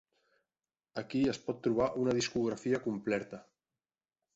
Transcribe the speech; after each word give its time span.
Aquí 1.01 1.21
es 1.35 1.39
pot 1.49 1.61
trobar 1.67 1.89
una 2.07 2.19
discografia 2.21 2.85
complerta. 2.91 3.47